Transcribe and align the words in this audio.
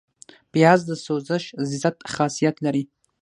پیاز 0.51 0.79
د 0.89 0.91
سوزش 1.05 1.43
ضد 1.81 1.97
خاصیت 2.13 2.55
لري 2.65 2.83